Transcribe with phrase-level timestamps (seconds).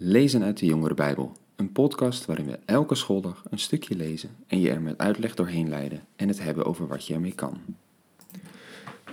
[0.00, 4.60] Lezen uit de Jongere Bijbel, een podcast waarin we elke schooldag een stukje lezen en
[4.60, 7.58] je er met uitleg doorheen leiden en het hebben over wat je ermee kan.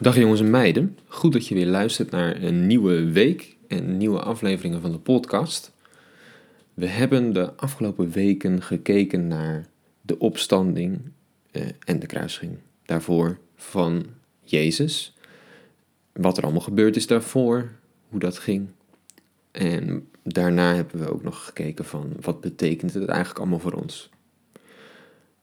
[0.00, 4.20] Dag jongens en meiden, goed dat je weer luistert naar een nieuwe week en nieuwe
[4.20, 5.72] afleveringen van de podcast.
[6.74, 9.66] We hebben de afgelopen weken gekeken naar
[10.00, 11.00] de opstanding
[11.50, 14.06] eh, en de kruising daarvoor van
[14.40, 15.16] Jezus.
[16.12, 17.70] Wat er allemaal gebeurd is daarvoor,
[18.08, 18.68] hoe dat ging.
[19.50, 24.10] En daarna hebben we ook nog gekeken van wat betekent het eigenlijk allemaal voor ons.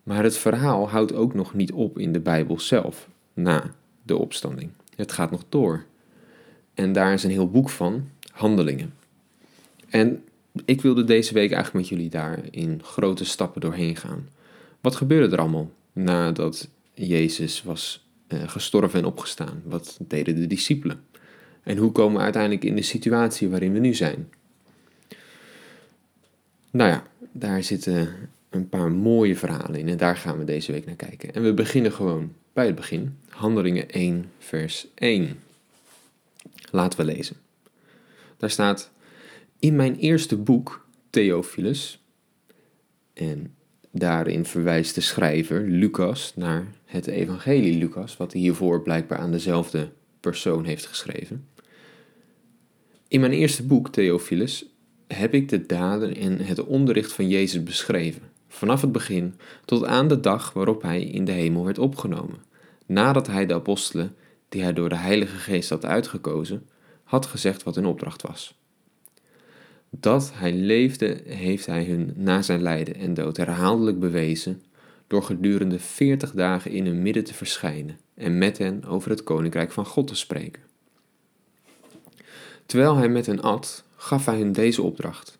[0.03, 3.73] Maar het verhaal houdt ook nog niet op in de Bijbel zelf, na
[4.03, 4.69] de opstanding.
[4.95, 5.85] Het gaat nog door.
[6.73, 8.93] En daar is een heel boek van, Handelingen.
[9.89, 10.23] En
[10.65, 14.27] ik wilde deze week eigenlijk met jullie daar in grote stappen doorheen gaan.
[14.81, 19.61] Wat gebeurde er allemaal nadat Jezus was eh, gestorven en opgestaan?
[19.65, 21.03] Wat deden de discipelen?
[21.63, 24.29] En hoe komen we uiteindelijk in de situatie waarin we nu zijn?
[26.71, 30.85] Nou ja, daar zitten een paar mooie verhalen in en daar gaan we deze week
[30.85, 31.33] naar kijken.
[31.33, 33.17] En we beginnen gewoon bij het begin.
[33.29, 35.39] Handelingen 1, vers 1.
[36.71, 37.35] Laten we lezen.
[38.37, 38.91] Daar staat:
[39.59, 42.03] In mijn eerste boek, Theophilus,
[43.13, 43.55] en
[43.91, 50.65] daarin verwijst de schrijver Lucas naar het evangelie Lucas, wat hiervoor blijkbaar aan dezelfde persoon
[50.65, 51.47] heeft geschreven.
[53.07, 54.65] In mijn eerste boek, Theophilus,
[55.13, 60.07] heb ik de daden en het onderricht van Jezus beschreven, vanaf het begin tot aan
[60.07, 62.39] de dag waarop hij in de hemel werd opgenomen,
[62.85, 64.15] nadat hij de apostelen,
[64.49, 66.67] die hij door de Heilige Geest had uitgekozen,
[67.03, 68.59] had gezegd wat hun opdracht was.
[69.89, 74.61] Dat hij leefde, heeft hij hun na zijn lijden en dood herhaaldelijk bewezen
[75.07, 79.71] door gedurende veertig dagen in hun midden te verschijnen en met hen over het koninkrijk
[79.71, 80.61] van God te spreken.
[82.65, 85.39] Terwijl hij met hen at, gaf hij hun deze opdracht: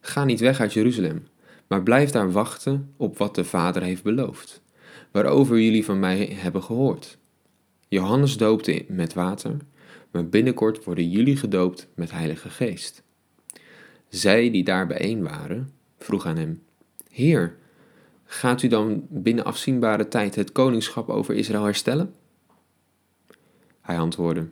[0.00, 1.26] Ga niet weg uit Jeruzalem,
[1.66, 4.62] maar blijf daar wachten op wat de Vader heeft beloofd,
[5.10, 7.18] waarover jullie van mij hebben gehoord.
[7.88, 9.56] Johannes doopte met water,
[10.10, 13.02] maar binnenkort worden jullie gedoopt met Heilige Geest.
[14.08, 16.62] Zij die daar bijeen waren, vroegen aan hem:
[17.10, 17.56] Heer,
[18.24, 22.14] gaat u dan binnen afzienbare tijd het koningschap over Israël herstellen?
[23.80, 24.48] Hij antwoordde: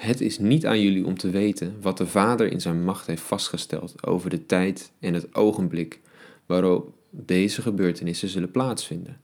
[0.00, 3.22] het is niet aan jullie om te weten wat de Vader in zijn macht heeft
[3.22, 6.00] vastgesteld over de tijd en het ogenblik
[6.46, 9.20] waarop deze gebeurtenissen zullen plaatsvinden.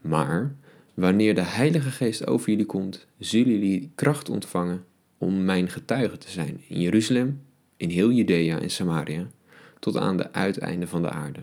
[0.00, 0.54] Maar
[0.94, 4.84] wanneer de Heilige Geest over jullie komt, zullen jullie kracht ontvangen
[5.18, 7.40] om mijn getuige te zijn in Jeruzalem,
[7.76, 9.26] in heel Judea en Samaria,
[9.78, 11.40] tot aan de uiteinden van de aarde.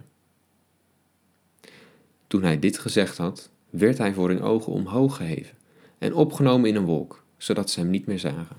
[2.27, 5.57] Toen hij dit gezegd had, werd hij voor hun ogen omhoog geheven
[5.97, 8.57] en opgenomen in een wolk zodat ze hem niet meer zagen.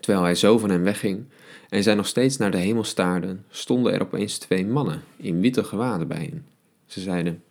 [0.00, 1.24] Terwijl hij zo van hen wegging
[1.68, 5.64] en zij nog steeds naar de hemel staarden, stonden er opeens twee mannen in witte
[5.64, 6.46] gewaden bij hen.
[6.86, 7.42] Ze zeiden: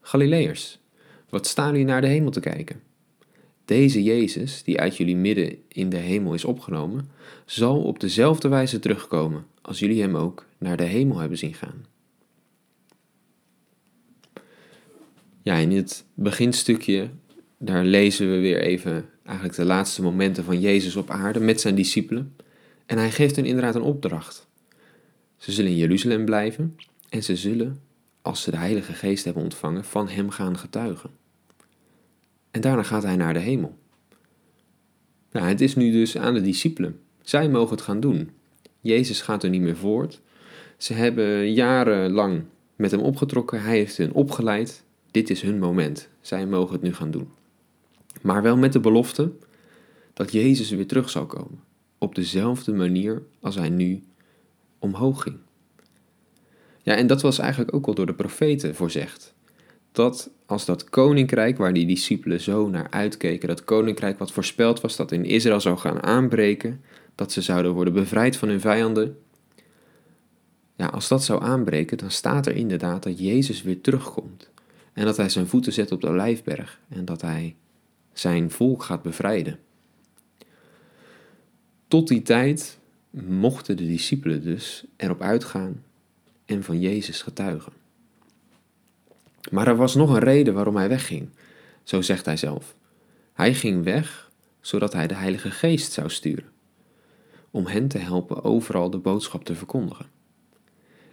[0.00, 0.78] Galileërs,
[1.28, 2.82] wat staan jullie naar de hemel te kijken?
[3.64, 7.10] Deze Jezus, die uit jullie midden in de hemel is opgenomen,
[7.44, 11.86] zal op dezelfde wijze terugkomen als jullie hem ook naar de hemel hebben zien gaan.
[15.42, 17.10] Ja, in het beginstukje,
[17.58, 21.74] daar lezen we weer even eigenlijk de laatste momenten van Jezus op aarde met zijn
[21.74, 22.36] discipelen.
[22.86, 24.48] En hij geeft hen inderdaad een opdracht.
[25.36, 26.76] Ze zullen in Jeruzalem blijven
[27.08, 27.80] en ze zullen,
[28.22, 31.10] als ze de Heilige Geest hebben ontvangen, van hem gaan getuigen.
[32.50, 33.78] En daarna gaat hij naar de hemel.
[35.32, 37.00] Nou, het is nu dus aan de discipelen.
[37.22, 38.30] Zij mogen het gaan doen.
[38.80, 40.20] Jezus gaat er niet meer voort.
[40.76, 42.42] Ze hebben jarenlang
[42.76, 43.62] met hem opgetrokken.
[43.62, 44.84] Hij heeft hen opgeleid.
[45.10, 46.08] Dit is hun moment.
[46.20, 47.28] Zij mogen het nu gaan doen.
[48.22, 49.32] Maar wel met de belofte
[50.12, 51.60] dat Jezus weer terug zal komen.
[51.98, 54.02] Op dezelfde manier als hij nu
[54.78, 55.36] omhoog ging.
[56.82, 59.34] Ja, en dat was eigenlijk ook al door de profeten voorzegd.
[59.92, 64.96] Dat als dat koninkrijk waar die discipelen zo naar uitkeken, dat koninkrijk wat voorspeld was
[64.96, 66.80] dat in Israël zou gaan aanbreken,
[67.14, 69.18] dat ze zouden worden bevrijd van hun vijanden.
[70.76, 74.50] Ja, als dat zou aanbreken, dan staat er inderdaad dat Jezus weer terugkomt.
[74.92, 77.56] En dat hij zijn voeten zet op de olijfberg en dat hij
[78.12, 79.58] zijn volk gaat bevrijden.
[81.88, 82.78] Tot die tijd
[83.10, 85.84] mochten de discipelen dus erop uitgaan
[86.44, 87.72] en van Jezus getuigen.
[89.50, 91.28] Maar er was nog een reden waarom hij wegging,
[91.82, 92.74] zo zegt hij zelf.
[93.32, 94.30] Hij ging weg
[94.60, 96.52] zodat hij de Heilige Geest zou sturen,
[97.50, 100.06] om hen te helpen overal de boodschap te verkondigen.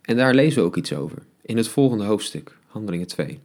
[0.01, 3.39] En daar lezen we ook iets over in het volgende hoofdstuk, Handelingen 2.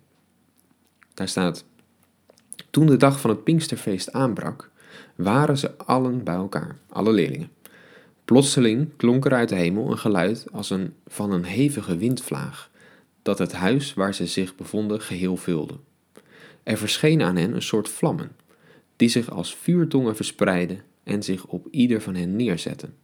[1.14, 1.64] Daar staat:
[2.70, 4.70] toen de dag van het Pinksterfeest aanbrak,
[5.14, 7.50] waren ze allen bij elkaar, alle leerlingen.
[8.24, 12.70] Plotseling klonk er uit de hemel een geluid als een, van een hevige windvlaag,
[13.22, 15.74] dat het huis waar ze zich bevonden geheel vulde.
[16.62, 18.36] Er verscheen aan hen een soort vlammen,
[18.96, 22.94] die zich als vuurtongen verspreidden en zich op ieder van hen neerzetten.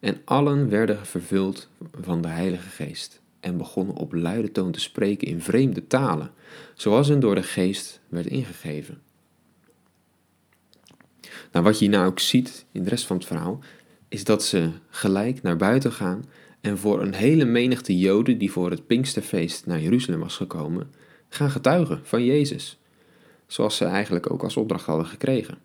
[0.00, 1.68] En allen werden vervuld
[2.00, 6.30] van de Heilige Geest en begonnen op luide toon te spreken in vreemde talen,
[6.74, 9.02] zoals hen door de Geest werd ingegeven.
[11.52, 13.60] Nou, wat je nou ook ziet in de rest van het verhaal,
[14.08, 16.24] is dat ze gelijk naar buiten gaan
[16.60, 20.90] en voor een hele menigte Joden die voor het Pinksterfeest naar Jeruzalem was gekomen,
[21.28, 22.78] gaan getuigen van Jezus,
[23.46, 25.58] zoals ze eigenlijk ook als opdracht hadden gekregen.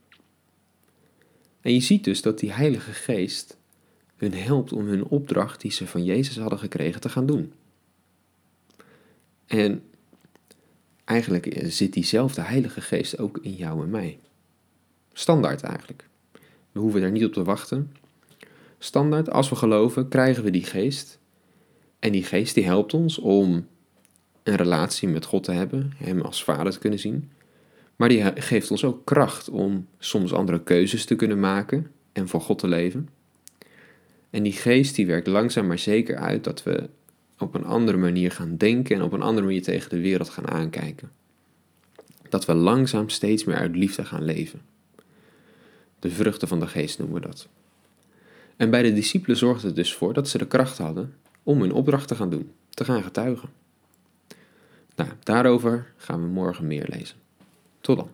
[1.61, 3.57] En je ziet dus dat die Heilige Geest
[4.15, 7.53] hun helpt om hun opdracht die ze van Jezus hadden gekregen te gaan doen.
[9.49, 9.83] En
[11.05, 14.19] eigenlijk zit diezelfde Heilige Geest ook in jou en mij.
[15.13, 16.07] Standaard eigenlijk.
[16.71, 17.93] We hoeven er niet op te wachten.
[18.79, 21.19] Standaard, als we geloven, krijgen we die geest.
[21.99, 23.67] En die geest die helpt ons om
[24.43, 27.31] een relatie met God te hebben, Hem als Vader te kunnen zien.
[27.95, 32.41] Maar die geeft ons ook kracht om soms andere keuzes te kunnen maken en voor
[32.41, 33.09] God te leven.
[34.29, 36.89] En die geest die werkt langzaam maar zeker uit dat we
[37.39, 40.47] op een andere manier gaan denken en op een andere manier tegen de wereld gaan
[40.47, 41.11] aankijken.
[42.29, 44.61] Dat we langzaam steeds meer uit liefde gaan leven.
[45.99, 47.47] De vruchten van de geest noemen we dat.
[48.57, 51.13] En bij de discipelen zorgde het dus voor dat ze de kracht hadden
[51.43, 53.49] om hun opdracht te gaan doen, te gaan getuigen.
[54.95, 57.17] Nou, daarover gaan we morgen meer lezen.
[57.81, 58.09] Tot dan.